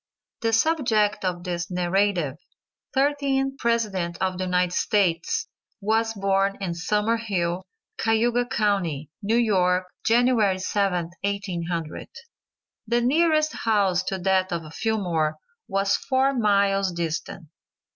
The 0.41 0.51
subject 0.51 1.23
of 1.23 1.43
this 1.43 1.69
narrative, 1.69 2.37
thirteenth 2.95 3.59
president 3.59 4.17
of 4.19 4.39
the 4.39 4.45
United 4.45 4.73
States, 4.73 5.47
was 5.79 6.15
born 6.15 6.57
in 6.59 6.73
Summer 6.73 7.17
Hill, 7.17 7.61
Cayuga 7.99 8.47
county, 8.47 9.11
New 9.21 9.35
York, 9.37 9.83
January 10.03 10.55
7th, 10.55 11.11
1800. 11.21 12.07
The 12.87 13.01
nearest 13.01 13.53
house 13.53 14.01
to 14.05 14.17
that 14.17 14.51
of 14.51 14.73
Fillmore 14.73 15.37
was 15.67 15.97
four 15.97 16.33
miles 16.33 16.91
distant. 16.91 17.49